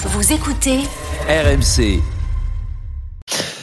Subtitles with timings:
[0.00, 0.78] Vous écoutez
[1.28, 2.00] RMC.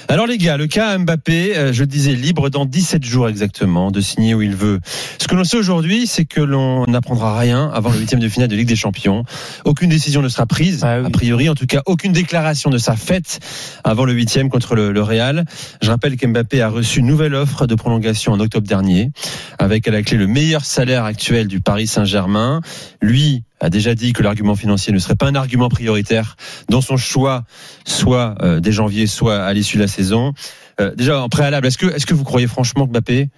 [0.07, 3.89] Alors les gars, le cas Mbappé, euh, je le disais, libre dans 17 jours exactement
[3.89, 4.79] de signer où il veut.
[5.19, 8.47] Ce que l'on sait aujourd'hui, c'est que l'on n'apprendra rien avant le huitième de finale
[8.49, 9.23] de Ligue des Champions.
[9.65, 11.07] Aucune décision ne sera prise, Ah oui.
[11.07, 13.39] a priori, en tout cas, aucune déclaration ne sera faite
[13.83, 15.45] avant le huitième contre le, le Real.
[15.81, 19.11] Je rappelle qu'Mbappé a reçu une nouvelle offre de prolongation en octobre dernier,
[19.57, 22.61] avec à la clé le meilleur salaire actuel du Paris Saint-Germain.
[23.01, 26.37] Lui a déjà dit que l'argument financier ne serait pas un argument prioritaire
[26.69, 27.43] dans son choix,
[27.85, 30.33] soit euh, dès janvier, soit à l'issue de la saison.
[30.79, 33.29] Euh, déjà en préalable, est-ce que, est-ce que vous croyez franchement que Mbappé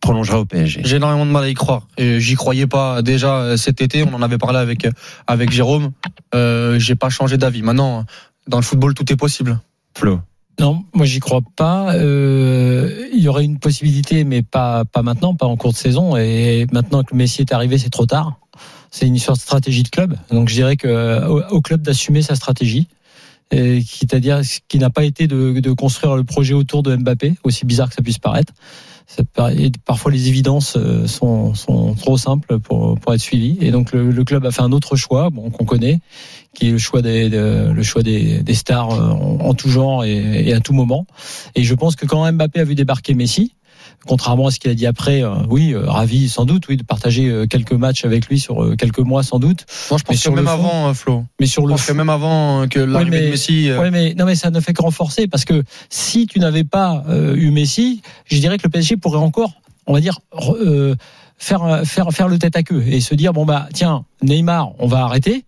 [0.00, 1.88] prolongera au PSG J'ai énormément de mal à y croire.
[1.98, 4.02] Et J'y croyais pas déjà euh, cet été.
[4.02, 4.88] On en avait parlé avec
[5.26, 5.92] avec Jérôme.
[6.34, 7.62] Euh, J'ai pas changé d'avis.
[7.62, 8.04] Maintenant,
[8.48, 9.60] dans le football, tout est possible.
[9.94, 10.20] Flo?
[10.58, 11.94] Non, moi j'y crois pas.
[11.94, 16.16] Euh, il y aurait une possibilité, mais pas pas maintenant, pas en cours de saison.
[16.16, 18.38] Et maintenant que Messi est arrivé, c'est trop tard.
[18.90, 20.16] C'est une histoire de stratégie de club.
[20.30, 22.88] Donc je dirais que au, au club d'assumer sa stratégie,
[23.50, 27.88] c'est-à-dire ce qui n'a pas été de, construire le projet autour de Mbappé, aussi bizarre
[27.88, 28.52] que ça puisse paraître.
[29.84, 31.54] Parfois les évidences euh, sont,
[31.96, 33.56] trop simples pour, être suivies.
[33.60, 36.00] Et donc le, club a fait un autre choix, bon, qu'on connaît,
[36.54, 40.72] qui est le choix des, stars euh, en, en tout genre et, et à tout
[40.72, 41.06] moment.
[41.54, 43.52] Et je pense que quand Mbappé a vu débarquer Messi,
[44.06, 46.82] contrairement à ce qu'il a dit après, euh, oui, euh, ravi sans doute, oui, de
[46.82, 49.66] partager euh, quelques matchs avec lui sur quelques mois sans doute.
[49.90, 51.24] Moi, je Mais pense sur que le même fond- avant, euh, Flo.
[51.40, 53.70] Mais sur Je le pense que fond- même avant que l'arrivée mais- de Messi.
[53.72, 57.04] Ouais, mais non, mais ça ne fait que renforcer parce que si tu n'avais pas
[57.36, 59.52] eu Messi, je dirais que le PSG pourrait encore,
[59.86, 60.94] on va dire, re-
[61.38, 64.86] faire faire faire le tête à queue et se dire bon bah tiens Neymar, on
[64.86, 65.44] va arrêter.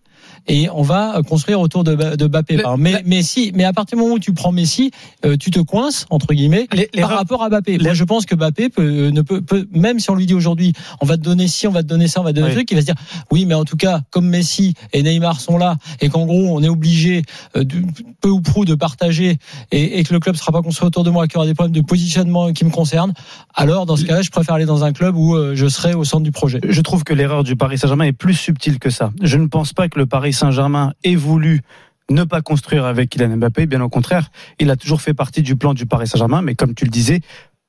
[0.49, 2.57] Et on va construire autour de, de Mbappé.
[2.57, 4.91] Le- mais, Messi, mais à partir du moment où tu prends Messi,
[5.25, 7.77] euh, tu te coinces entre guillemets Les- les par ra- rapport à Mbappé.
[7.77, 10.25] les- Moi, je pense que Mbappé peut, euh, ne peut, peut, même si on lui
[10.25, 12.35] dit aujourd'hui, on va te donner ci, on va te donner ça, on va te
[12.35, 12.55] donner Oui.
[12.55, 12.95] truc, il va se dire,
[13.31, 16.63] oui, mais en tout cas, comme Messi et Neymar sont là, et qu'en gros, on
[16.63, 17.21] est obligé,
[17.55, 17.83] euh, de-
[18.19, 19.37] peu ou prou, de partager,
[19.71, 21.53] et, et que le club sera pas construit autour de moi, qu'il y aura des
[21.53, 23.13] problèmes de positionnement qui me concernent,
[23.55, 26.03] alors, dans ce cas-là, je préfère aller dans un club où euh, je serai au
[26.03, 26.59] centre du projet.
[26.67, 29.11] Je trouve que l'erreur du Paris Saint-Germain est plus subtile que ça.
[29.21, 31.61] Je ne pense pas que le Paris Saint-Germain ait voulu
[32.09, 33.65] ne pas construire avec Kylian Mbappé.
[33.65, 36.73] Bien au contraire, il a toujours fait partie du plan du Paris Saint-Germain, mais comme
[36.73, 37.21] tu le disais,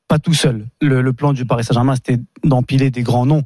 [0.09, 0.67] pas tout seul.
[0.81, 3.45] Le, plan du Paris Saint-Germain, c'était d'empiler des grands noms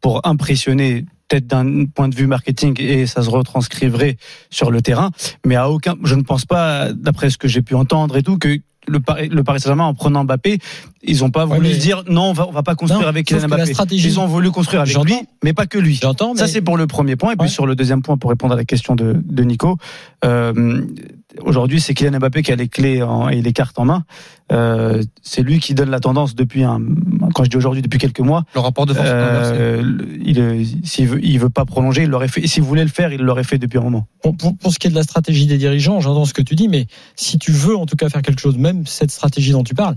[0.00, 4.16] pour impressionner peut-être d'un point de vue marketing et ça se retranscriverait
[4.48, 5.10] sur le terrain.
[5.44, 8.38] Mais à aucun, je ne pense pas, d'après ce que j'ai pu entendre et tout,
[8.38, 10.58] que le Paris, le Paris Saint-Germain, en prenant Mbappé,
[11.02, 13.26] ils n'ont pas voulu se dire non, on va, on va pas construire Non, avec
[13.26, 13.72] Kylian Mbappé.
[13.92, 15.14] Ils ont voulu construire avec lui,
[15.44, 15.98] mais pas que lui.
[16.00, 17.32] J'entends, mais Ça, c'est pour le premier point.
[17.32, 17.48] Et puis Ouais.
[17.48, 19.76] sur le deuxième point, pour répondre à la question de, de Nico,
[20.24, 20.82] euh,
[21.40, 24.04] aujourd'hui, c'est Kylian Mbappé qui a les clés en- et les cartes en main.
[24.52, 26.80] Euh, c'est lui qui donne la tendance depuis un,
[27.34, 28.44] quand je dis aujourd'hui, depuis quelques mois.
[28.54, 29.08] Le rapport de force.
[29.08, 29.82] Euh,
[30.24, 32.46] il, euh, s'il veut, il veut pas prolonger, il l'aurait fait.
[32.46, 34.06] S'il voulait le faire, il l'aurait fait depuis un moment.
[34.22, 36.54] Pour, pour, pour ce qui est de la stratégie des dirigeants, j'entends ce que tu
[36.54, 39.64] dis, mais si tu veux en tout cas faire quelque chose, même cette stratégie dont
[39.64, 39.96] tu parles,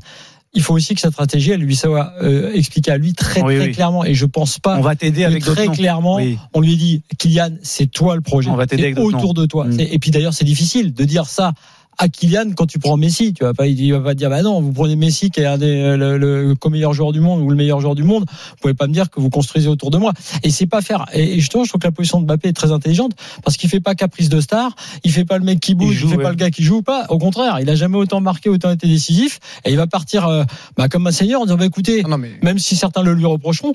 [0.54, 3.58] il faut aussi que cette stratégie, elle lui soit euh, expliquée à lui très Oui,
[3.58, 3.72] très oui.
[3.72, 4.04] clairement.
[4.04, 6.38] Et je pense pas On va t'aider avec très clairement, Oui.
[6.54, 8.50] on lui dit, Kylian, c'est toi le projet.
[8.50, 9.66] On va t'aider autour de toi.
[9.66, 9.80] Mm.
[9.80, 11.54] Et puis d'ailleurs, c'est difficile de dire ça
[12.00, 13.34] à Kylian quand tu prends Messi.
[13.34, 15.58] Tu vas pas, il va pas dire, bah non, vous prenez Messi qui est un
[15.58, 18.26] des, le, le co-meilleur joueur du monde ou le meilleur joueur du monde.
[18.30, 20.14] Vous pouvez pas me dire que vous construisez autour de moi.
[20.44, 21.06] Et c'est pas faire.
[21.14, 23.12] Et et justement, je trouve que la position de Mbappé est très intelligente
[23.44, 24.76] parce qu'il fait pas caprice de star.
[25.04, 25.94] Il fait pas le mec qui bouge.
[25.94, 26.24] Il, joue, fait ouais.
[26.24, 27.06] pas le gars qui joue pas.
[27.10, 29.40] Au contraire, il a jamais autant marqué, autant été décisif.
[29.66, 30.44] Et il va partir, euh,
[30.78, 32.32] bah, comme un seigneur en disant, bah, écoutez, Ah non, mais.
[32.42, 33.74] même si certains le lui reprocheront,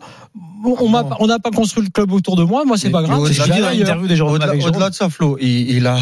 [0.65, 2.65] on m'a pas- on n'a pas construit le club autour de moi.
[2.65, 3.21] Moi, c'est pas grave.
[4.67, 5.99] au-delà de ça, Flo, il, il a,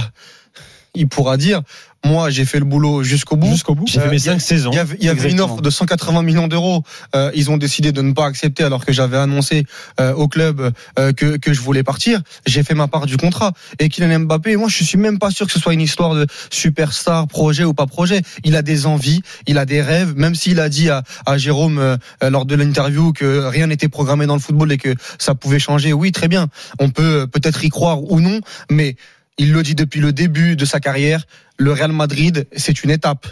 [0.94, 1.62] il pourra dire,
[2.04, 3.46] moi, j'ai fait le boulot jusqu'au bout.
[3.50, 3.86] Jusqu'au bout.
[3.86, 4.70] J'ai fait mes il y a- 5 saisons.
[4.72, 6.82] Il y avait, y avait une offre de 180 millions d'euros.
[7.14, 9.64] Euh, ils ont décidé de ne pas accepter alors que j'avais annoncé
[10.00, 12.20] euh, au club euh, que, que je voulais partir.
[12.46, 13.52] J'ai fait ma part du contrat.
[13.78, 16.26] Et Kylian Mbappé, moi, je suis même pas sûr que ce soit une histoire de
[16.50, 18.22] superstar, projet ou pas projet.
[18.44, 20.14] Il a des envies, il a des rêves.
[20.16, 21.96] Même s'il a dit à, à Jérôme euh,
[22.30, 25.92] lors de l'interview que rien n'était programmé dans le football et que ça pouvait changer.
[25.92, 26.48] Oui, très bien.
[26.78, 28.40] On peut peut-être y croire ou non,
[28.70, 28.96] mais
[29.42, 31.26] il le dit depuis le début de sa carrière.
[31.58, 33.26] Le Real Madrid, c'est une étape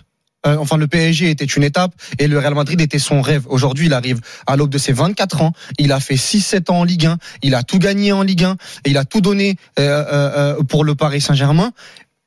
[0.46, 3.44] euh, enfin le PSG était une étape et le Real Madrid était son rêve.
[3.48, 5.52] Aujourd'hui, il arrive à l'aube de ses 24 ans.
[5.78, 7.18] Il a fait 6-7 ans en Ligue 1.
[7.42, 10.82] Il a tout gagné en Ligue 1 et il a tout donné euh, euh, pour
[10.84, 11.72] le Paris Saint-Germain.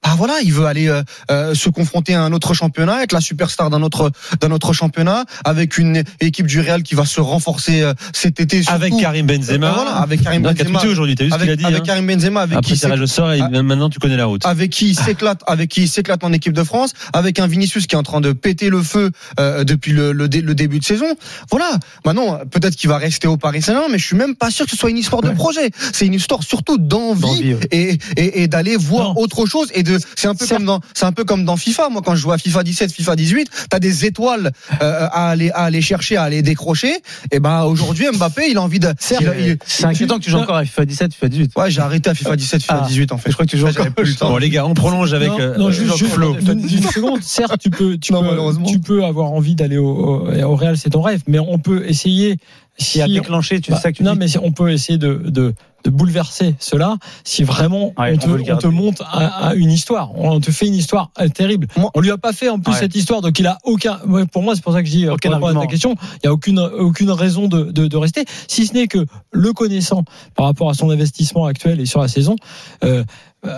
[0.03, 1.01] Ah voilà, il veut aller euh,
[1.31, 4.11] euh, se confronter à un autre championnat, être la superstar d'un autre
[4.41, 8.61] d'un autre championnat, avec une équipe du Real qui va se renforcer euh, cet été.
[8.63, 8.75] surtout.
[8.75, 9.69] Avec Karim Benzema.
[9.69, 10.83] Euh, voilà, avec Karim Non, Benzema.
[10.85, 12.79] aujourd'hui, t'as vu ce qu'il a Avec, dit avec hein Karim Benzema, avec Après qui
[12.79, 14.45] tirage au sort, et maintenant tu connais la route.
[14.45, 17.87] avec qui il s'éclate, avec qui il s'éclate en équipe de France, avec un Vinicius
[17.87, 20.79] qui est en train de péter le feu euh, depuis le, le, dé- le début
[20.79, 21.15] de saison.
[21.49, 21.71] Voilà.
[22.05, 24.71] Maintenant, peut-être qu'il va rester au Paris Saint-Germain, mais je suis même pas sûr que
[24.71, 25.71] ce soit une histoire de projet.
[25.93, 27.67] C'est une histoire surtout d'envie D'envie, ouais.
[27.71, 29.21] et, et, et d'aller voir Non.
[29.21, 29.69] autre chose.
[29.73, 31.89] Et de, c'est un peu comme dans, c'est un peu comme dans FIFA.
[31.89, 34.51] Moi, quand je joue à FIFA 17, FIFA 18, t'as des étoiles
[34.81, 36.93] euh, à aller à aller chercher, à aller décrocher.
[37.31, 38.93] Et ben aujourd'hui, Mbappé, il a envie de.
[38.99, 41.51] C'est inquiétant que tu joues encore à FIFA 17, FIFA 18.
[41.55, 42.87] Ouais, j'ai arrêté à FIFA 17, FIFA Ah.
[42.87, 43.29] 18 en fait.
[43.29, 43.85] Je crois que tu joues encore.
[43.91, 44.29] plus le temps.
[44.29, 46.35] Bon les gars, on prolonge avec non, euh, non, juste, juste Flo.
[46.39, 47.21] une, une seconde.
[47.23, 50.77] Certes, tu peux, tu Non, peux, tu peux avoir envie d'aller au, au, au Real,
[50.77, 52.37] c'est ton rêve, mais on peut essayer.
[52.77, 54.19] S'il y a si- déclenché, tu bah, sais que tu non, dis.
[54.19, 55.53] mais si- on peut essayer de, de,
[55.83, 60.11] de bouleverser cela si vraiment Ouais, on, te, on te monte à, à une histoire.
[60.17, 61.67] On te fait une histoire euh, terrible.
[61.77, 62.79] Moi- on lui a pas fait en plus Ouais.
[62.79, 63.99] cette histoire, donc il a aucun.
[64.31, 65.69] Pour moi, c'est pour ça que je dis euh, Aucun pour répondre à ta argument.
[65.69, 65.95] question.
[66.23, 69.53] Il y a aucune aucune raison de, de, de rester, si ce n'est que le
[69.53, 70.03] connaissant
[70.35, 72.35] par rapport à son investissement actuel et sur la saison.
[72.83, 73.03] Euh,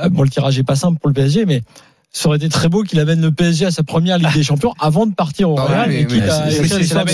[0.10, 1.62] bon, le tirage est pas simple pour le PSG, mais
[2.16, 4.74] ça aurait été très beau qu'il amène le PSG à sa première Ligue des Champions
[4.80, 5.90] avant de partir au Ah Real.
[5.90, 6.64] à c'est-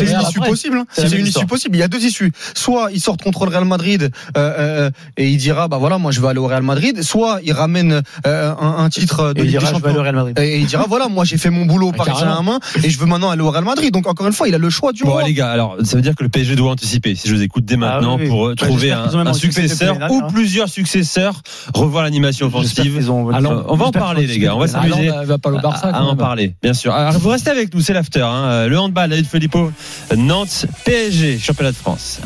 [0.05, 0.77] une issue possible.
[0.77, 0.85] hein.
[0.93, 1.75] C'est une issue possible.
[1.75, 2.31] Il y a deux issues.
[2.53, 6.11] Soit il sort contre le Real Madrid euh, euh, et il dira bah voilà moi
[6.11, 7.01] je vais aller au Real Madrid.
[7.01, 10.01] Soit il ramène euh, un, titre de Ligue des Champions.
[10.03, 10.37] Real Madrid.
[10.39, 12.11] Et il dira voilà moi j'ai fait mon boulot au Ah, Paris.
[12.19, 13.91] Saint-Germain et je veux maintenant aller au Real Madrid.
[13.91, 16.03] Donc encore une fois il a le choix du Bon les gars, alors ça veut
[16.03, 17.15] dire que le PSG doit anticiper.
[17.15, 20.27] Si je vous écoute dès maintenant Ah pour euh, trouver un, successeur ou hein.
[20.31, 21.41] plusieurs successeurs,
[21.73, 22.97] revoir l'animation offensive.
[23.01, 24.90] Euh, on va en parler les gars, on va Ah
[25.25, 25.89] va pas au Barça.
[25.89, 26.93] à, en parler, bien sûr.
[26.93, 28.21] Alors, vous restez avec nous, c'est l'after.
[28.21, 28.67] Hein.
[28.67, 29.71] Le handball, David Filippo,
[30.15, 32.19] Nantes, PSG, championnat de France.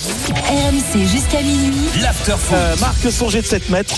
[0.00, 1.88] RMC jusqu'à minuit.
[2.00, 2.56] L'afterfoot.
[2.56, 3.94] Euh, marque son jet de 7 mètres.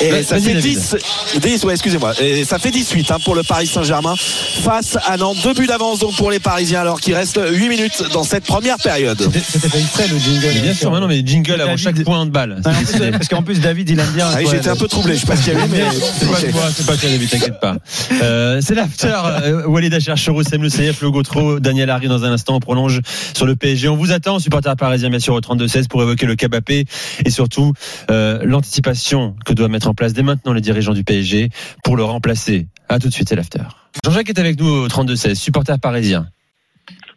[0.00, 0.78] Et ça fait David.
[0.78, 0.96] 10,
[1.40, 2.12] 10 ouais, excusez-moi.
[2.20, 5.38] Et ça fait 18 hein, pour le Paris Saint-Germain face à Nantes.
[5.42, 8.78] Deux buts d'avance donc pour les Parisiens alors qu'il reste 8 minutes dans cette première
[8.78, 9.18] période.
[9.20, 10.46] C'était c'était fait exprès le jingle.
[10.54, 12.60] Mais bien sûr, maintenant, mais jingle avant chaque point de balle.
[12.64, 12.70] Ah.
[13.12, 14.28] Parce qu'en plus, David, il aime bien.
[14.32, 15.84] Ah J'étais un peu troublé, je sais pas ce qu'il y avait, mais.
[16.20, 17.76] C'est pas toi, c'est pas toi, David, t'inquiète pas.
[18.22, 19.16] Euh, c'est l'after.
[19.42, 22.56] Euh, Walid Acharcherou, Sem Le Seyef, le Gautreau, Daniel Harry dans un instant.
[22.56, 23.00] On prolonge
[23.34, 23.88] sur le PSG.
[23.88, 26.84] On vous attend, supporters parisiens, bien sûr, au 32-16 pour évoquer le Cabapé
[27.24, 27.72] et surtout
[28.10, 31.50] euh, l'anticipation que doit mettre en place dès maintenant les dirigeants du PSG
[31.84, 32.68] pour le remplacer.
[32.88, 33.60] À tout de suite, c'est l'after.
[34.04, 36.26] Jean-Jacques est avec nous au 32-16, supporter parisien.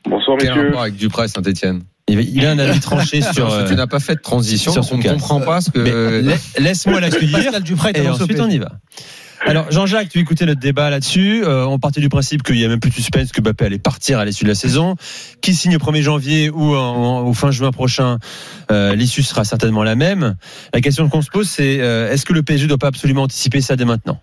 [0.06, 0.66] Bonsoir Quel messieurs.
[0.68, 3.46] rapport avec Duprat et Saint-Etienne Il a un avis tranché sur.
[3.48, 5.62] Parce que euh, Tu n'as pas fait de transition, sur donc on ne comprend pas
[5.62, 5.80] ce que.
[5.80, 7.52] la- Laisse-moi l'accueillir.
[7.96, 8.72] Et ensuite, on y va.
[9.46, 11.44] Alors, Jean-Jacques, tu écoutais notre débat là-dessus.
[11.44, 13.78] Euh, on partait du principe qu'il y a même plus de suspense que Mbappé allait
[13.78, 14.96] partir à l'issue de la saison.
[15.42, 18.20] Qui signe au 1er janvier ou en- au fin juin prochain,
[18.72, 20.36] euh, l'issue sera certainement la même.
[20.74, 23.24] La question qu'on se pose, c'est euh, est-ce que le PSG ne doit pas absolument
[23.24, 24.22] anticiper ça dès maintenant?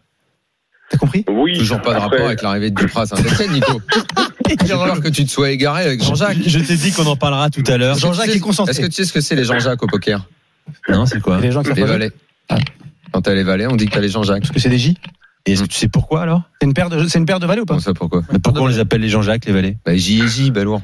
[0.91, 1.25] T'as compris?
[1.29, 1.57] Oui.
[1.59, 3.81] Toujours pas de après, rapport avec l'arrivée de Duprat à Saint-Etienne, Nico.
[4.49, 6.39] J'ai peur que tu te sois égaré avec Jean-Jacques.
[6.45, 7.97] Je t'ai dit qu'on en parlera tout à l'heure.
[7.99, 8.73] Jean-Jacques est concentré.
[8.73, 10.27] Est-ce que tu sais ce que c'est les Jean-Jacques au poker?
[10.89, 11.39] Non, c'est quoi?
[11.41, 12.11] Les gens qui Les valets.
[13.13, 14.41] Quand t'as les valets, on dit que t'as les Jean-Jacques.
[14.43, 14.97] Parce que c'est des J.
[15.47, 16.43] Et est-ce que tu sais pourquoi alors?
[16.61, 17.75] C'est une paire de, c'est une paire de valets ou pas?
[17.75, 19.77] Comment ça, pourquoi Mais Pourquoi on les appelle les Jean-Jacques, les valets?
[19.87, 20.83] Bah, J et J, balourd.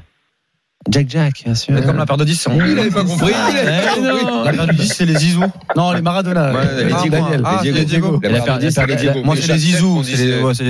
[0.89, 1.75] Jack Jack, bien sûr.
[1.85, 3.33] Comme la paire de 10, c'est en Il avait pas compris.
[3.33, 4.25] il avait pas Eh compris.
[4.45, 5.43] La paire de 10, c'est les Zizou.
[5.77, 6.53] Non, les Maradona.
[6.55, 7.17] Ouais, les les Ah, Diego.
[7.19, 7.43] moi, Daniel.
[7.45, 8.21] ah, Les c'est les Diego.
[8.23, 9.23] La paire de 10, la c'est les Diego.
[9.25, 10.03] moi, c'est les Zizou,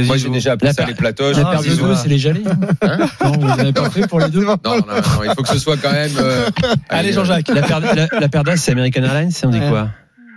[0.07, 1.37] Moi, j'ai déjà appelé La ça paire- les platoches.
[1.37, 1.87] La paire de bisous.
[1.87, 2.43] deux, c'est les jalets.
[2.83, 4.45] Hein Non, vous n'avez pas fait pour les deux.
[4.45, 6.11] Non, non, non, il faut que ce soit quand même.
[6.19, 6.49] euh,
[6.89, 7.49] Allez, Jean-Jacques.
[7.49, 9.91] La paire, la, la paire d'as, c'est American Airlines, on dit quoi?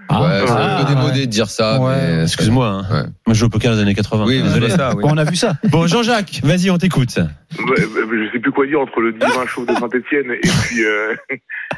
[0.10, 1.80] Ouais, c'est Ah, un peu démodé de dire ça.
[1.80, 1.94] Ouais.
[2.18, 2.82] mais- Excuse-moi, hein.
[2.92, 3.04] Ouais.
[3.28, 4.26] moi je joue au poker dans les années 80.
[4.26, 4.68] Oui, désolé.
[4.68, 4.94] désolé ça.
[4.96, 5.04] oui.
[5.06, 5.54] On a vu ça.
[5.66, 7.16] Bon, Jean-Jacques, vas-y, on t'écoute.
[7.18, 7.82] ouais, ouais,
[8.26, 10.84] je sais plus quoi dire entre le divin chauve de Saint-Etienne et puis.
[10.84, 11.14] euh,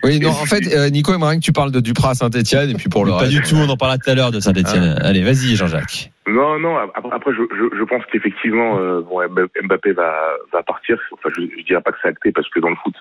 [0.03, 2.73] Oui, non, en fait, euh, Nico aimerait que tu parles de Duprat à Saint-Etienne et
[2.75, 3.31] puis pour le Pas reste.
[3.31, 4.97] du tout, on en parlera tout à l'heure de Saint-Etienne.
[5.01, 6.11] Allez, vas-y, Jean-Jacques.
[6.27, 6.77] Non, non.
[6.77, 9.19] Après, après, je, je, je pense qu'effectivement, euh, bon,
[9.63, 10.13] Mbappé va,
[10.53, 10.97] va partir.
[11.13, 12.93] Enfin, je, je dirais pas que c'est acté parce que dans le foot,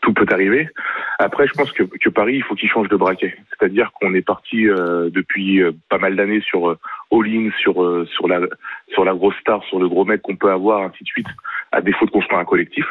[0.00, 0.68] tout peut arriver.
[1.18, 3.36] Après, je pense que, que Paris, il faut qu'il change de braquet.
[3.50, 6.78] C'est-à-dire qu'on est parti euh, depuis euh, pas mal d'années sur euh,
[7.12, 8.40] all-in, sur euh, sur la
[8.92, 11.26] sur la grosse star, sur le gros mec qu'on peut avoir, ainsi de suite,
[11.72, 12.86] à défaut de construire un collectif.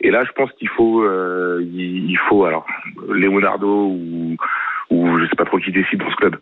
[0.00, 2.66] Et là, je pense qu'il faut euh, il, il faut alors
[3.08, 4.36] Leonardo ou
[4.90, 6.36] ou je sais pas trop qui décide dans ce club.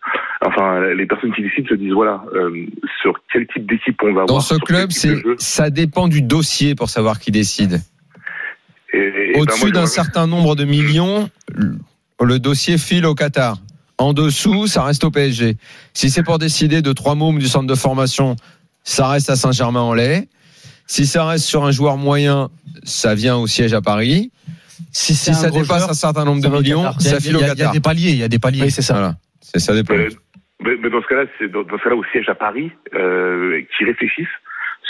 [0.44, 2.66] Enfin, les personnes qui décident se disent voilà euh,
[3.02, 4.26] sur quel type d'équipe on va avoir.
[4.26, 7.80] Dans ce club, c'est ça dépend du dossier pour savoir qui décide.
[8.93, 11.28] Ben, Au-dessus moi, d'un certain nombre de millions,
[12.21, 13.59] le dossier file au Qatar.
[13.99, 15.57] En dessous, ça reste au PSG.
[15.95, 18.37] Si c'est pour décider de trois mômes du centre de formation,
[18.85, 20.28] ça reste à Saint-Germain-en-Laye.
[20.87, 22.49] Si ça reste sur un joueur moyen,
[22.85, 24.31] ça vient au siège à Paris.
[24.93, 27.00] Si Si ça dépasse un certain nombre de millions, Qatar.
[27.00, 27.73] Ça il file au a- il y a Qatar.
[27.73, 28.62] des paliers, il y a des paliers.
[28.62, 28.93] Oui, c'est ça.
[28.95, 29.16] Voilà.
[29.40, 29.95] C'est ça dépend.
[29.95, 30.09] Euh,
[30.62, 33.62] mais, mais dans ce cas-là, c'est dans, dans ce cas-là au siège à Paris euh,
[33.76, 34.26] qui réfléchissent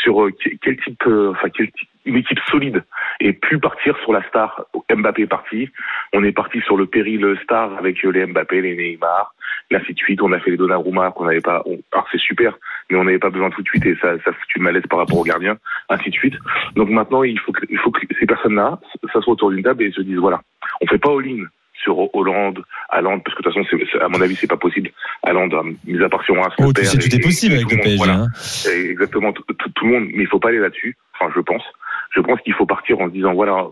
[0.06, 1.68] sur euh, que- quel type, euh, enfin quel
[2.04, 2.84] une équipe solide
[3.18, 4.64] et plus partir sur la star.
[4.88, 5.68] Mbappé est parti,
[6.12, 9.34] on est parti sur le péril star avec euh, les Mbappé, les Neymar,
[9.74, 10.22] ainsi de suite.
[10.22, 11.64] On a fait les Donnarumma qu'on n'avait pas.
[11.92, 12.56] alors c'est super,
[12.88, 15.00] mais on n'avait pas besoin tout de suite et ça, ça fout une malaise par
[15.00, 15.58] rapport au gardien,
[15.88, 16.36] ainsi de suite.
[16.76, 18.78] Donc maintenant, il faut que, il faut que ces personnes-là
[19.12, 20.40] s'assoient autour d'une table et se disent voilà,
[20.80, 21.44] on fait pas all-in
[21.86, 24.90] sur Hollande, Haaland, parce que de toute façon, c'est- à mon avis, c'est pas possible.
[25.22, 27.68] Haaland, euh, mis à part si on rase Oh, père sais, tout est possible avec
[27.68, 27.96] tout le PSG.
[27.96, 28.14] voilà.
[28.24, 28.28] hein.
[28.74, 30.96] Exactement, tout, tout- tout le monde, mais il faut pas aller là-dessus.
[31.14, 31.62] Enfin, je pense.
[32.10, 33.66] Je pense qu'il faut partir en se disant voilà,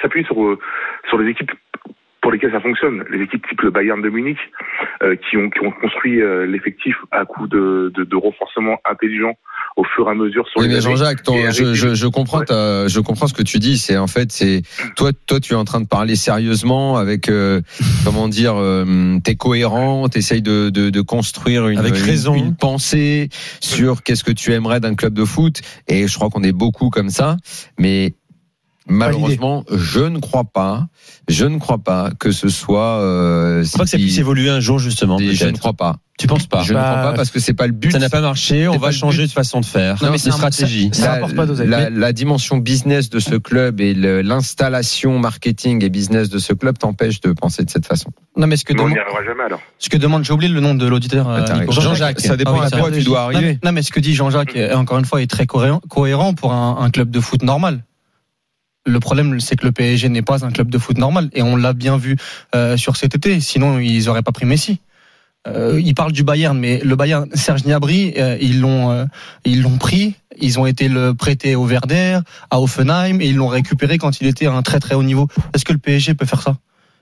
[0.00, 0.58] s'appuyer sur euh,
[1.08, 1.50] sur les équipes
[2.20, 4.38] pour lesquelles ça fonctionne, les équipes type le Bayern de Munich,
[5.02, 9.34] euh, qui ont qui ont construit euh, l'effectif à coup de, de de renforcement intelligent
[9.78, 10.80] au fur et à mesure sur Oui, les mais.
[10.80, 12.44] Jean-Jacques, je, des- je, je comprends, Ouais.
[12.46, 13.78] ta- je comprends ce que tu dis.
[13.78, 14.62] C'est en fait, c'est
[14.96, 17.60] toi, toi, tu es en train de parler sérieusement avec, euh,
[18.04, 22.34] comment dire, euh, t'es cohérent, t'essayes de, de, de construire une, Avec une- raison.
[22.34, 23.28] une pensée
[23.60, 25.60] sur qu'est-ce que tu aimerais d'un club de foot.
[25.86, 27.36] Et je crois qu'on est beaucoup comme ça,
[27.78, 28.14] mais
[28.88, 30.86] malheureusement, je ne crois pas,
[31.28, 33.00] je ne crois pas que ce soit.
[33.00, 35.18] Euh, Je crois que ça puisse évoluer un jour justement.
[35.18, 35.96] je ne crois pas.
[36.18, 36.64] Tu penses pas?
[36.64, 37.92] Je ne Bah, crois pas parce que c'est pas le but.
[37.92, 38.66] Ça n'a pas marché.
[38.66, 40.02] On va changer de façon de faire.
[40.02, 40.90] Non, mais c'est stratégie.
[40.92, 41.68] ça rapporte pas d'oseille.
[41.68, 46.76] la, la dimension business de ce club et l'installation marketing et business de ce club
[46.78, 48.10] t'empêche de penser de cette façon.
[48.36, 49.60] Non, mais ce que Mais on n'y demande, arrivera jamais alors.
[49.78, 51.28] ce que demande, j'ai oublié le nom de l'auditeur.
[51.28, 51.44] euh.
[51.70, 52.20] Jean-Jacques.
[52.20, 53.58] Ça dépend Ah oui, à quoi tu dois arriver.
[53.64, 56.52] Non, mais ce que dit Jean-Jacques, euh, encore une fois, est très cohérent, cohérent pour
[56.52, 57.84] un, un club de foot normal.
[58.88, 61.28] Le problème, c'est que le PSG n'est pas un club de foot normal.
[61.34, 62.16] Et on l'a bien vu
[62.54, 63.40] euh, sur cet été.
[63.40, 64.80] Sinon, ils n'auraient pas pris Messi.
[65.46, 69.04] Euh, il parle du Bayern, mais le Bayern, Serge Gnabry, euh, ils l'ont, euh,
[69.44, 70.14] ils l'ont pris.
[70.40, 74.26] Ils ont été le prêté au Werder, à Offenheim, et ils l'ont récupéré quand il
[74.26, 75.28] était à un très très haut niveau.
[75.54, 76.56] Est-ce que le PSG peut faire ça?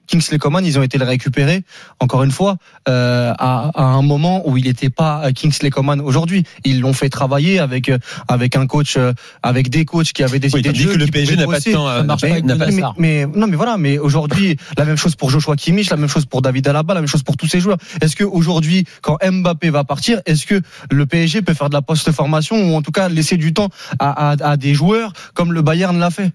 [0.07, 1.63] Kingsley Coman, ils ont été le récupérer,
[2.01, 2.57] encore une fois,
[2.89, 6.45] euh, à, à un moment où il n'était pas Kingsley Coman aujourd'hui.
[6.65, 7.99] Ils l'ont fait travailler avec euh,
[8.29, 10.93] avec un coach, euh, avec des coachs qui avaient des Oui, de jeu.
[10.93, 13.57] que le PSG n'a pas de temps à- marche n'a pas Mais, mais- non, mais
[13.57, 16.95] voilà, mais aujourd'hui, la même chose pour Joshua Kimmich, la même chose pour David Alaba,
[16.95, 17.79] la même chose pour tous ces joueurs.
[18.01, 20.61] Est-ce que aujourd'hui, quand Mbappé va partir, est-ce que
[20.91, 24.31] le PSG peut faire de la post-formation ou en tout cas laisser du temps à,
[24.33, 26.33] à, à des joueurs comme le Bayern l'a fait?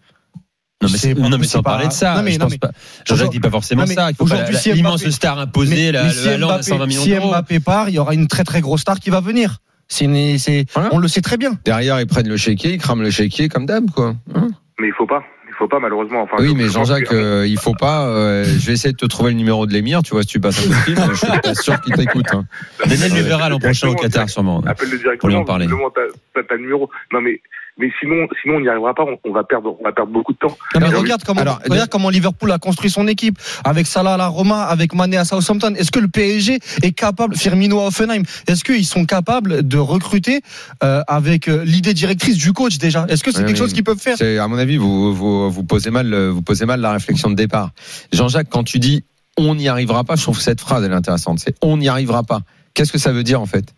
[0.82, 2.46] Non mais, C'est pas- non, mais sans pas- parler de ça, non, mais- je non,
[2.46, 2.72] pense mais- pas.
[3.06, 4.10] Jean-Jacques dit pas forcément Non, mais ça.
[4.10, 6.28] Il faut pas aujourd'hui, la- si l'immense Mbappé- star imposée, mais, la, mais le si
[6.30, 7.16] Haaland à Mbappé, 120 millions si.
[7.16, 9.58] Mbappé part, il y aura une très très grosse star qui va venir.
[9.88, 10.90] C'est, une- c'est, Voilà.
[10.94, 11.52] on le sait très bien.
[11.66, 14.16] Derrière, ils prennent le chéquier, ils crament le chéquier comme d'hab, quoi.
[14.34, 14.48] Hein
[14.80, 15.22] Mais il faut pas.
[15.48, 16.24] Il faut pas malheureusement.
[16.24, 18.08] Enfin, oui, mais Jean-Jacques, que- euh, il faut pas.
[18.08, 20.02] euh, je vais essayer de te trouver le numéro de l'émir.
[20.02, 22.26] Tu vois, si tu passes un coup de fil, je suis pas sûr qu'il t'écoute.
[22.34, 22.46] hein.
[22.88, 24.64] Daniel le verra l'an prochain au Qatar sûrement.
[24.66, 25.18] Appelle-le directement.
[25.20, 25.68] Pour lui en parler.
[25.68, 26.90] t'as le numéro.
[27.14, 27.40] Non, mais,
[27.78, 29.04] mais sinon, sinon, on n'y arrivera pas.
[29.04, 30.50] On, on va perdre, on va perdre beaucoup de temps.
[30.76, 34.14] Non, mais Alors, regarde comment, alors, regarde comment Liverpool a construit son équipe avec Salah
[34.16, 35.74] à la Roma, avec Mané à Southampton.
[35.76, 40.42] Est-ce que le PSG est capable, Firmino à Offenheim, est-ce qu'ils sont capables de recruter
[40.84, 43.06] euh, avec euh, l'idée directrice du coach déjà?
[43.10, 44.18] Est-ce que c'est quelque chose qu'ils peuvent faire?
[44.44, 47.36] À mon avis, vous, vous, vous posez mal, euh, vous posez mal la réflexion de
[47.36, 47.72] départ.
[48.12, 49.04] Jean-Jacques, quand tu dis
[49.38, 51.40] on n'y arrivera pas, je trouve que cette phrase elle est intéressante.
[51.40, 52.42] C'est on n'y arrivera pas.
[52.74, 53.74] Qu'est-ce que ça veut dire en fait?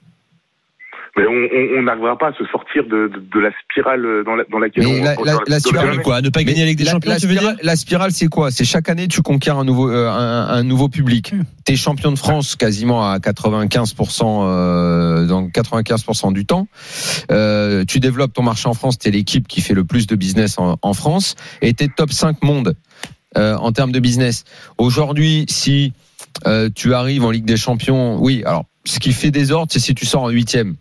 [1.15, 4.35] Mais on on- on n'arrivera pas à se sortir de, de, de la spirale dans,
[4.35, 5.03] la, dans laquelle Mais on.
[5.23, 7.53] la- la- spirale Quoi, ne pas gagner avec des la, champions, la tu veux dire
[7.61, 8.49] la spirale, c'est quoi?
[8.49, 11.33] C'est chaque année tu conquiers un nouveau euh, un, un nouveau public.
[11.65, 16.67] T'es champion de France quasiment à 95% euh, dans 95% du temps.
[17.31, 18.97] Euh, tu développes ton marché en France.
[18.97, 22.43] T'es l'équipe qui fait le plus de business en, en France et t'es top 5
[22.43, 22.75] monde
[23.37, 24.43] euh, en termes de business.
[24.77, 25.93] Aujourd'hui, si
[26.45, 28.43] euh, tu arrives en Ligue des Champions, oui.
[28.45, 30.75] Alors, ce qui fait désordre, c'est si tu sors en huitième.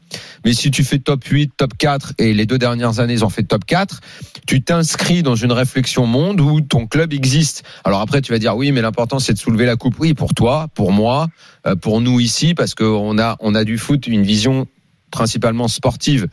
[0.44, 3.30] Mais si tu fais top 8, top 4, et les deux dernières années, ils ont
[3.30, 4.00] fait top 4,
[4.47, 7.62] tu t'inscris dans une réflexion monde où ton club existe.
[7.85, 9.94] Alors après, tu vas dire, oui, mais l'important, c'est de soulever la coupe.
[10.00, 11.28] Oui, pour toi, pour moi,
[11.66, 14.66] euh, pour nous ici, parce qu'on a, on a du foot une vision
[15.12, 16.26] principalement sportive.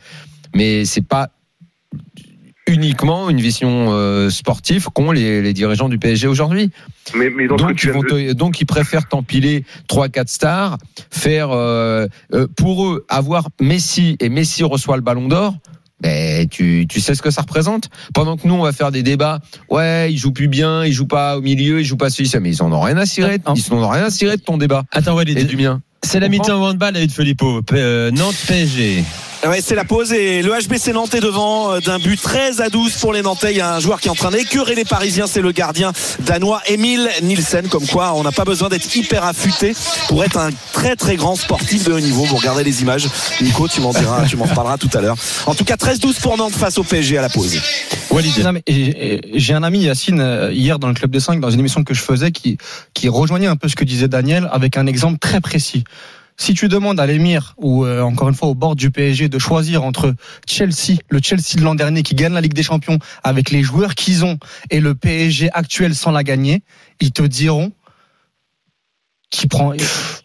[0.54, 1.30] Mais c'est pas
[2.70, 6.70] uniquement une vision euh, sportive qu'ont les, les dirigeants du PSG aujourd'hui.
[7.14, 10.78] Mais, mais Donc ils, vont de- donc ils préfèrent t'empiler trois quatre stars,
[11.10, 15.54] faire euh, euh, pour eux avoir Messi et Messi reçoit le Ballon d'Or.
[16.02, 19.02] Ben, tu, tu sais ce que ça représente Pendant que nous, on va faire des
[19.02, 19.40] débats.
[19.68, 22.48] Ouais, ils jouent plus bien, ils jouent pas au milieu, ils jouent pas celui Mais
[22.54, 23.38] ils en ont rien à cirer.
[23.46, 23.52] Non.
[23.54, 25.82] Ils en ont rien à cirer de ton débat Attends, et Walid, du mien.
[26.02, 27.60] c'est la mi-temps handball avec Filippo.
[27.60, 29.04] P- euh, Nantes PSG.
[29.46, 32.96] Ouais, c'est la pause et le HBC Nantais devant euh, d'un but 13 à 12
[32.96, 33.52] pour les Nantais.
[33.52, 35.92] Il y a un joueur qui est en train d'écœurer les Parisiens, c'est le gardien
[36.20, 37.66] danois Emile Nielsen.
[37.68, 39.72] Comme quoi, on n'a pas besoin d'être hyper affûté
[40.08, 42.24] pour être un très très grand sportif de haut niveau.
[42.24, 43.08] Vous regardez les images.
[43.40, 45.16] Nico, tu m'en diras, tu m'en reparleras tout à l'heure.
[45.46, 47.58] En tout cas, 13-12 pour Nantes face au PSG à la pause.
[48.10, 48.36] Walid.
[48.44, 51.40] Non, mais, et- et j'ai un ami Yacine euh, hier dans le club des 5
[51.40, 52.58] dans une émission que je faisais qui
[52.92, 55.84] qui rejoignait un peu ce que disait Daniel avec un exemple très précis.
[56.40, 59.38] Si tu demandes à l'émir ou euh, encore une fois au bord du PSG de
[59.38, 60.14] choisir entre
[60.48, 63.94] Chelsea, le Chelsea de l'an dernier qui gagne la Ligue des Champions avec les joueurs
[63.94, 64.38] qu'ils ont
[64.70, 66.62] et le PSG actuel sans la gagner,
[66.98, 67.72] ils te diront
[69.30, 69.72] qui prend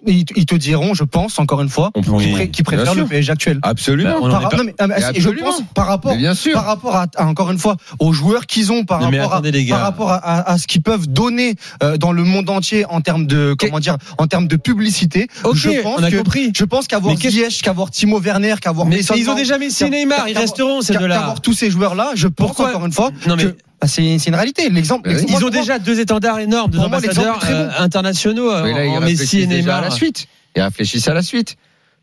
[0.07, 2.95] ils, ils te diront je pense encore une fois peut- qui, oui, pré- qui préfèrent
[2.95, 3.05] le.
[3.05, 3.59] PSG actuel.
[3.61, 4.19] Absolument.
[4.21, 5.45] Bah, Par- est pas- non, mais, ah, mais, Mais et je absolument.
[5.51, 6.53] pense par rapport Mais bien sûr.
[6.53, 9.37] par rapport à, à, encore une fois aux joueurs qu'ils ont par mais rapport à,
[9.37, 9.75] attendez, gars.
[9.75, 13.01] par rapport à, à- à ce qu'ils peuvent donner euh, dans le monde entier en
[13.01, 16.51] termes de comment dire en termes de publicité Ok, je pense on a que compris.
[16.55, 20.27] je pense qu'avoir Mais Ziyech qu'avoir Timo Werner qu'avoir Mais ils ont déjà Messi Neymar,
[20.29, 21.17] ils resteront ces deux-là.
[21.17, 23.87] qu'avoir tous ces joueurs là je pense Pourquoi encore une fois Non, mais- que bah,
[23.87, 25.13] c'est une réalité l'exemple Oui.
[25.13, 27.47] l'exemple- Ils moi, ont déjà deux étendards énormes, deux moi, ambassadeurs bon.
[27.51, 29.81] euh, internationaux euh, Mais là, en Messi et réfléchissent déjà à Neymar.
[29.81, 30.27] la suite.
[30.55, 31.55] Ils réfléchissent à la suite.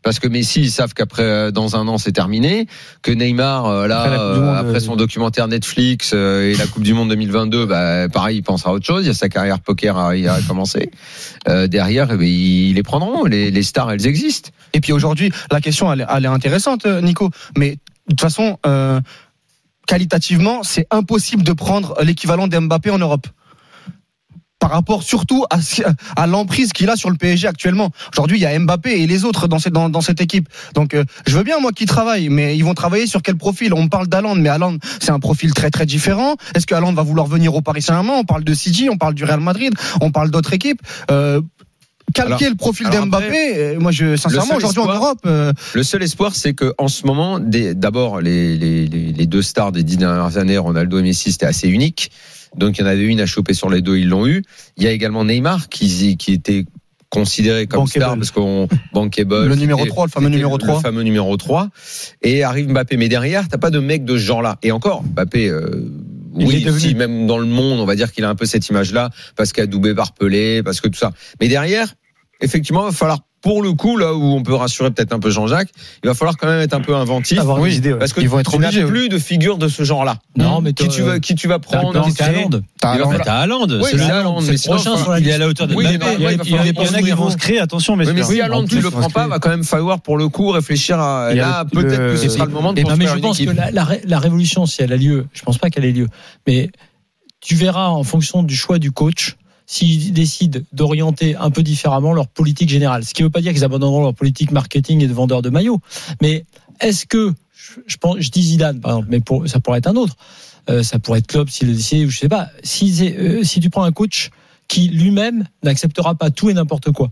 [0.03, 2.67] Parce que Messi, ils savent qu'après, euh, dans un an, c'est terminé.
[3.03, 6.83] Que Neymar, euh, là, Après euh, Monde, euh, son documentaire Netflix euh, et la Coupe
[6.83, 9.05] du Monde 2022, bah, pareil, il pense à autre chose.
[9.05, 10.91] Il y a sa carrière poker à, à commencer.
[11.47, 13.23] Euh, derrière, eh ben, ils les prendront.
[13.23, 14.49] Les, les stars, elles existent.
[14.73, 17.29] Et puis aujourd'hui, la question, elle, est- elle est intéressante, Nico.
[17.57, 17.77] Mais de
[18.09, 18.99] toute façon, euh,
[19.87, 23.27] qualitativement, c'est impossible de prendre l'équivalent d'Mbappé en Europe.
[24.59, 25.43] Par rapport surtout
[26.15, 27.89] à, l'emprise qu'il a sur le PSG actuellement.
[28.13, 30.47] Aujourd'hui, il y a Mbappé et les autres dans cette, équipe.
[30.73, 33.73] Donc, euh, je veux bien, moi, qu'ils travaillent, mais ils vont travailler sur quel profil?
[33.73, 36.37] On parle d'Aland, mais Aland, c'est un profil très, très différent.
[36.55, 38.13] Est-ce que va vouloir venir au Paris Saint-Germain?
[38.15, 40.81] On parle de City, on parle du Real Madrid, on parle d'autres équipes.
[41.11, 41.41] Euh,
[42.13, 46.35] calquer Alors- le profil d'Mbappé, moi, je, sincèrement, aujourd'hui en Europe, euh, Le seul espoir,
[46.35, 50.37] c'est que en ce moment, d'abord, les, les, les, les deux stars des dix dernières
[50.37, 52.11] années, Ronaldo et Messi, c'était assez unique.
[52.55, 54.43] Donc, il y en avait une à choper sur les deux, ils l'ont eu.
[54.77, 56.65] Il y a également Neymar qui, qui était
[57.09, 58.03] considéré comme Bankable.
[58.05, 59.45] star parce qu'on bankable.
[59.47, 60.75] Le numéro c'était- 3, le fameux numéro 3.
[60.75, 61.69] Le fameux numéro 3.
[62.23, 62.97] Et arrive Mbappé.
[62.97, 64.57] Mais derrière, t'as pas de mec de ce genre-là.
[64.63, 65.83] Et encore, Mbappé, euh,
[66.33, 69.11] oui, si même dans le monde, on va dire qu'il a un peu cette image-là,
[69.35, 71.11] parce qu'il a doublé par Pelé, parce que tout ça.
[71.39, 71.93] Mais derrière,
[72.43, 75.29] effectivement, il va falloir, pour le coup, là où on peut rassurer peut-être un peu
[75.29, 75.69] Jean-Jacques,
[76.03, 77.37] il va falloir quand même être un peu inventif.
[77.39, 77.99] Avoir des idées, ouais.
[77.99, 80.19] Parce que Ils vont être tu n'as plus de figure de ce genre-là.
[80.37, 82.31] Non, mais Qui tu vas, qui tu vas prendre T'as qui t'as
[83.81, 83.89] Oui,
[84.41, 86.13] c'est le prochain enfin, sur la Il est à la hauteur de Oui, Mbappé.
[86.13, 88.23] Il y il il il en a qui vont se créer, attention, mais Oui, mais
[88.23, 90.99] si Haaland, En tu le prends pas, va quand même falloir pour le coup réfléchir
[90.99, 91.29] à.
[91.31, 93.17] Il y a Là, peut-être que ce le- sera le moment de non, mais je
[93.19, 93.49] pense que
[94.07, 96.07] la révolution, si elle a lieu, je pense pas qu'elle ait lieu,
[96.47, 96.69] mais
[97.41, 99.35] tu verras en fonction du choix du coach
[99.73, 103.03] s'ils décident d'orienter un peu différemment leur politique générale.
[103.03, 105.49] Ce qui ne veut pas dire qu'ils abandonneront leur politique marketing et de vendeur de
[105.49, 105.81] maillots.
[106.21, 106.45] Mais
[106.79, 107.33] est-ce que,
[107.87, 110.15] je, pense, je dis Zidane par exemple, mais ça pourrait être un autre.
[110.69, 112.49] Euh, ça pourrait être Klopp s'il le ou je sais pas.
[112.63, 114.29] Si, euh, si tu prends un coach
[114.67, 117.11] qui lui-même n'acceptera pas tout et n'importe quoi,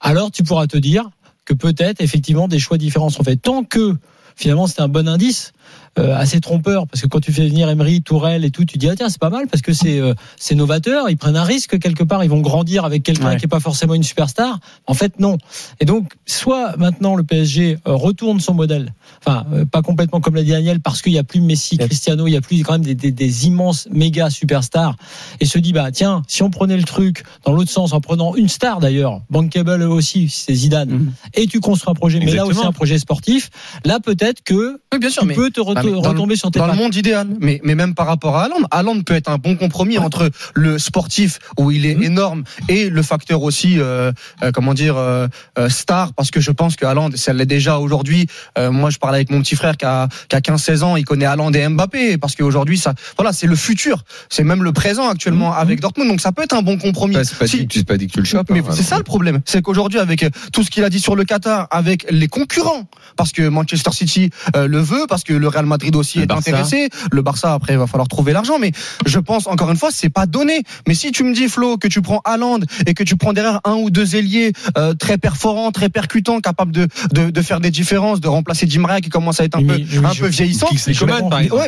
[0.00, 1.08] alors tu pourras te dire
[1.46, 3.40] que peut-être effectivement des choix différents sont faits.
[3.40, 3.96] Tant que
[4.36, 5.54] finalement c'est un bon indice,
[5.98, 8.94] assez trompeur, parce que quand tu fais venir Emery, Tourelle et tout, tu dis ah
[8.96, 12.04] tiens c'est pas mal parce que c'est euh, c'est novateur, ils prennent un risque quelque
[12.04, 13.36] part, ils vont grandir avec quelqu'un Ouais.
[13.38, 14.58] qui est pas forcément une superstar.
[14.86, 15.38] En fait non.
[15.80, 18.92] Et donc soit maintenant le PSG euh, retourne son modèle,
[19.24, 21.78] enfin euh, pas complètement comme l'a dit Daniel parce qu'il y a plus Messi.
[21.78, 24.96] Cristiano, il y a plus quand même des, des, des immenses méga superstars
[25.40, 28.34] et se dit bah tiens si on prenait le truc dans l'autre sens en prenant
[28.36, 31.12] une star d'ailleurs, bankable aussi, c'est Zidane, Mhm.
[31.34, 32.58] et tu construis un projet, mais là Exactement.
[32.60, 33.50] aussi un projet sportif,
[33.86, 36.36] là peut-être que Oui, bien sûr, tu mais peux te re- Ah, dans le- retomber
[36.36, 39.14] sur tes dans le monde idéal, mais, mais même par rapport à Haaland, Haaland peut
[39.14, 42.02] être un bon compromis entre le sportif où il est Mhm.
[42.02, 45.28] énorme et le facteur aussi, euh, euh, comment dire, euh,
[45.68, 48.26] star, parce que je pense que Haaland, ça l'est déjà aujourd'hui.
[48.58, 51.04] Euh, moi, je parle avec mon petit frère qui a, qui a 15-16 ans, il
[51.04, 55.08] connaît Haaland et Mbappé, parce qu'aujourd'hui, ça, voilà, c'est le futur, c'est même le présent
[55.08, 55.58] actuellement Mhm.
[55.58, 57.14] avec Dortmund, donc ça peut être un bon compromis.
[57.14, 58.50] Bah, c'est pas, Si- dit, que tu- c'est pas dit que tu le chopes.
[58.50, 61.16] mais hein, c'est ça le problème, c'est qu'aujourd'hui avec tout ce qu'il a dit sur
[61.16, 62.84] le Qatar, avec les concurrents,
[63.16, 66.26] parce que Manchester City euh, le veut, parce que le Real Madrid aussi Le est
[66.26, 66.50] Barça.
[66.50, 68.72] intéressé, le Barça après il va falloir trouver l'argent, mais
[69.06, 70.62] je pense encore une fois c'est pas donné.
[70.86, 73.60] Mais si tu me dis Flo que tu prends Haaland et que tu prends derrière
[73.64, 77.70] un ou deux ailiers euh, très perforants, très percutants, capables de, de, de faire des
[77.70, 80.26] différences, de remplacer Di Maria qui commence à être un peu mais- un je- peu
[80.28, 80.68] vieillissant.
[80.72, 80.78] Mais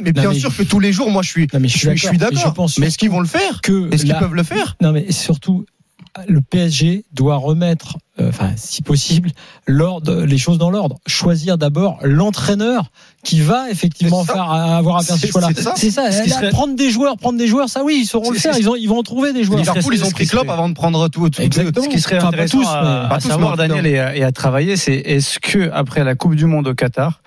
[0.03, 1.89] mais Non, bien mais- sûr que tous les jours, moi je suis, mais je suis,
[1.89, 2.55] Mais d'accord.
[2.55, 3.61] pense Mais est-ce qu'ils vont le faire?
[3.91, 4.77] Est-ce qu'ils peuvent le faire?
[4.81, 5.65] Non, mais surtout,
[6.27, 9.31] le PSG doit remettre, euh, enfin, si possible,
[9.67, 10.99] l'ordre, les choses dans l'ordre.
[11.07, 12.91] Choisir d'abord l'entraîneur
[13.25, 15.49] qui va effectivement faire avoir à faire ces C'est- choix-là.
[15.55, 15.73] c'est ça.
[15.77, 16.05] C'est ça.
[16.11, 18.57] Là, serait- Prendre des joueurs, prendre des joueurs, ça oui, ils sauront le faire.
[18.59, 19.59] Ils, ont, ils vont en trouver des joueurs.
[19.61, 21.29] Liverpool, ils ont pris Klopp avant de prendre tout.
[21.29, 21.85] tout Exactement.
[21.85, 24.95] Ce qui serait Enfin, intéressant tous, à, savoir, Daniel, et à, et à travailler, c'est
[24.97, 27.21] est-ce que après la Coupe du Monde au Qatar,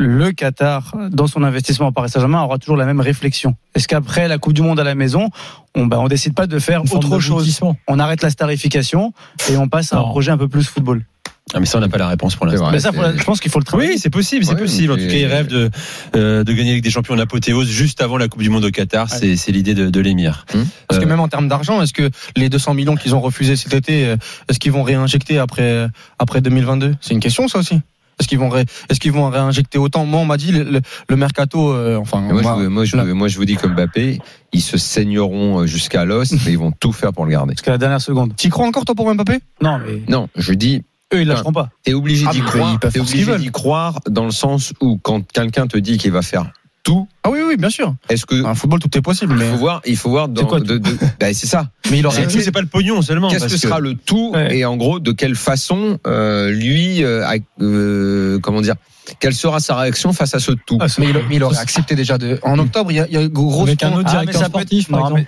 [0.00, 3.54] le Qatar, dans son investissement au Paris Saint-Germain, aura toujours la même réflexion.
[3.74, 5.28] Est-ce qu'après la Coupe du Monde à la maison,
[5.76, 7.60] on on décide pas de faire Une autre chose.
[7.86, 9.12] On arrête la starification
[9.50, 10.08] et on passe à un Non.
[10.08, 11.04] projet un peu plus football.
[11.52, 12.64] Ah, mais ça, on n'a pas la réponse pour l'instant.
[12.66, 13.90] vrai, Mais ça, faut- c'est- je pense qu'il faut le travailler.
[13.94, 14.92] Oui, c'est possible, c'est Ouais, possible.
[14.92, 15.68] En tout cas, il rêve de,
[16.14, 19.10] euh, de gagner avec des champions l'apothéose juste avant la Coupe du Monde au Qatar.
[19.10, 20.46] C'est, c'est l'idée de, de l'émir.
[20.86, 23.56] Parce que Euh, même en termes d'argent, est-ce que les 200 millions qu'ils ont refusés
[23.56, 24.16] cet été, euh,
[24.48, 25.88] est-ce qu'ils vont réinjecter après
[26.20, 27.80] après 2022 C'est une question ça aussi.
[28.20, 30.04] Est-ce qu'ils vont ré- est-ce qu'ils vont réinjecter autant?
[30.04, 32.96] Moi on m'a dit le, le- le mercato, euh, enfin Moi, moi, je, moi, je,
[32.96, 34.18] là- moi, je vous dis comme Mbappé,
[34.52, 37.52] ils se saigneront jusqu'à l'os, mais ils vont tout faire pour le garder.
[37.54, 38.36] Jusqu'à la dernière seconde.
[38.36, 39.38] T'y crois encore toi pour Mbappé?
[39.62, 40.82] Non, mais Non, je dis,
[41.14, 41.70] eux, ils lâcheront pas.
[41.82, 42.78] t'es obligé Ah, d'y croire.
[42.78, 46.52] T'es obligé d'y croire dans le sens où quand quelqu'un te dit qu'il va faire
[46.82, 47.94] tout, Ah oui oui bien sûr.
[48.08, 50.42] est-ce que Un football tout est possible, mais il faut voir, il faut voir dans,
[50.42, 50.90] C'est quoi, de, de-
[51.20, 51.70] ben, c'est ça.
[51.90, 53.28] mais il c'est, aurait le tout, c'est pas le pognon seulement.
[53.28, 54.56] Qu'est-ce parce que sera le tout Ouais.
[54.58, 58.74] et en gros de quelle façon euh, lui, euh, a- euh, comment dire,
[59.18, 61.94] quelle sera sa réaction face à ce tout Ah, mais il, mais il aurait accepté
[61.96, 62.38] déjà de.
[62.42, 63.68] En octobre, il y a, il y a grosse.
[63.68, 65.24] Avec un autre Ah, directeur être- sportif, par exemple.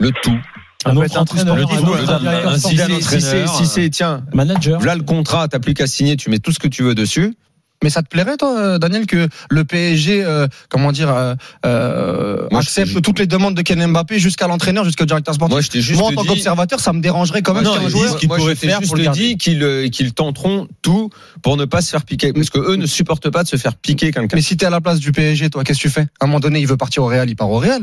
[0.00, 0.38] Le tout.
[0.86, 2.58] Un autre entraîneur, le tout.
[2.58, 4.78] Si c'est, si c'est, tiens, Manager.
[4.78, 7.34] voilà le contrat, t'as plus qu'à signer, tu mets tout ce que tu veux dessus.
[7.82, 12.46] Mais ça te plairait, toi, euh, Daniel, que le PSG, euh, comment dire, euh, euh,
[12.50, 15.52] Moi, accepte je- toutes les demandes de Ken Mbappé jusqu'à l'entraîneur, jusqu'au directeur sportif?
[15.54, 17.72] Moi, je t'ai juste Moi, en tant dit- qu'observateur, ça me dérangerait quand même Non,
[17.74, 18.18] qu'un joueur.
[18.18, 21.08] je t'ai faire pour le dit qu'ils qu'ils tenteront tout
[21.42, 23.74] pour ne pas se faire piquer, parce que eux ne supportent pas de se faire
[23.76, 24.36] piquer quelqu'un.
[24.36, 26.06] Mais si t'es à la place du PSG, toi, qu'est-ce que tu fais?
[26.20, 27.82] À un moment donné, il veut partir au Real, il part au Real.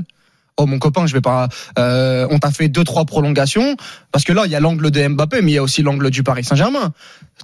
[0.60, 1.50] Oh mon copain, je vais pas.
[1.78, 3.76] euh, on t'a fait deux trois prolongations
[4.12, 6.10] parce que là il y a l'angle de Mbappé, mais il y a aussi l'angle
[6.10, 6.94] du Paris Saint-Germain.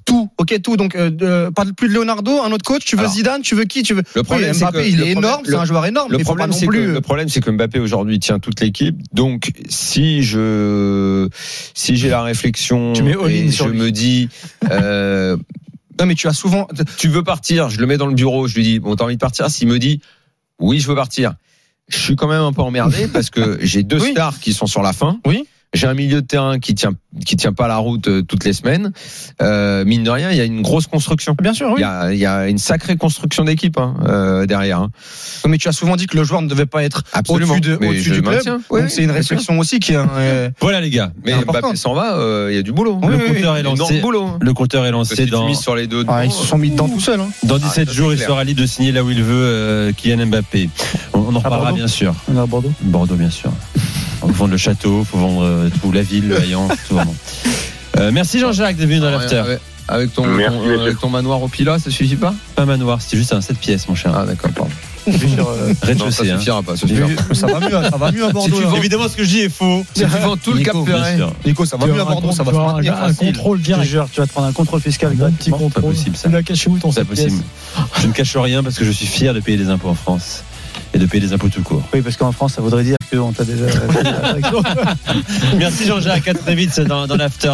[0.05, 0.77] Tout, ok, tout.
[0.77, 2.83] Donc euh, pas plus de Leonardo, un autre coach?
[2.85, 4.01] Tu veux Alors, Zidane, tu veux qui, tu veux.
[4.15, 6.11] Le problème, Oui, Mbappé, que- il est problème- énorme, c'est un joueur énorme.
[6.11, 8.97] Le problème, c'est que, euh, le problème, c'est que Mbappé aujourd'hui tient toute l'équipe.
[9.13, 11.29] Donc, si je,
[11.75, 13.79] si j'ai la réflexion, Tu mets all-in et sur je lui.
[13.79, 14.29] me dis,
[14.71, 15.37] euh,
[15.99, 16.67] Non, mais tu as souvent.
[16.97, 19.13] tu veux partir, je le mets dans le bureau, je lui dis, bon, t'as envie
[19.15, 19.47] de partir?
[19.51, 20.01] S'il me dit,
[20.59, 21.35] oui, je veux partir.
[21.93, 24.11] Je suis quand même un peu emmerdé parce que j'ai deux Oui.
[24.11, 25.19] stars qui sont sur la fin.
[25.25, 25.47] Oui.
[25.73, 26.93] J'ai un milieu de terrain qui tient,
[27.25, 28.91] qui tient pas la route euh, toutes les semaines.
[29.41, 31.35] Euh, mine de rien, il y a une grosse construction.
[31.41, 31.81] Bien sûr, Il oui.
[31.81, 34.79] y a, il y a une sacrée construction d'équipe hein, euh, derrière.
[34.79, 34.89] hein.
[35.47, 37.53] Mais tu as souvent dit que le joueur ne devait pas être Absolument.
[37.55, 38.41] au-dessus de- je du club.
[38.87, 39.97] c'est une réflexion aussi qui est.
[39.97, 41.11] euh, Voilà les gars.
[41.25, 41.33] Mais.
[41.33, 42.99] Mbappé s'en va, euh, il y a du boulot.
[43.01, 43.99] Oui, le oui, compteur est lancé.
[43.99, 44.25] boulot.
[44.25, 44.37] hein.
[44.41, 46.05] Le compteur est lancé dans, sur les deux.
[46.07, 47.19] ah, ils se sont mis dedans tout seuls.
[47.19, 47.29] Hein.
[47.43, 48.13] dans Ah, 17 ça, jours.
[48.13, 50.69] Il sera libre de signer là où il veut, euh, Kylian Mbappé.
[51.13, 52.13] On, on en reparlera Bordeaux bien sûr.
[52.31, 52.71] On est à Bordeaux.
[52.81, 53.51] Bordeaux, bien sûr.
[54.27, 57.15] Faut vendre le château, faut vendre euh, tout, la ville, le haillan, tout vraiment.
[57.99, 59.37] Euh, merci Jean-Jacques d'être venu dans Ouais, l'after.
[59.37, 60.81] avec- Avec ton, Merci, ton- messieurs.
[60.81, 62.33] avec ton manoir au Pilat, ça suffit pas?
[62.55, 64.13] Pas manoir, c'était juste un 7 pièces, mon cher.
[64.15, 64.71] Ah d'accord, pardon.
[65.05, 66.37] Euh, Non, ça hein.
[66.37, 66.77] suffira pas.
[66.77, 67.33] Ça suffira pas.
[67.35, 68.55] Ça va mieux, ça va mieux à Bordeaux.
[68.55, 68.69] tu là.
[68.69, 69.85] vends- Évidemment, ce que je dis est faux.
[69.93, 71.17] Si tu vends tout le Cap Ferret.
[71.45, 73.89] Nico, ça va mieux à Bordeaux, ça va se maintenir un, contrôle direct.
[73.89, 75.11] jure, tu vas te prendre un contrôle fiscal.
[75.21, 75.91] Un petit contrôle.
[75.93, 76.29] possible, ça.
[76.29, 77.43] Tu l'as caché où ton C'est 7 pièces possible.
[78.01, 80.43] Je ne cache rien parce que je suis fier de payer des impôts en France
[80.93, 81.83] et de payer des impôts tout court.
[81.93, 83.65] Oui, parce qu'en France, ça voudrait dire qu'on t'a déjà.
[85.57, 87.51] Merci Jean-Jacques, à très vite dans, dans l'after.